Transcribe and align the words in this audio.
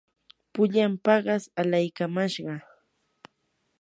pullan 0.53 0.93
paqas 1.05 1.43
alaykamashqaa. 1.61 2.59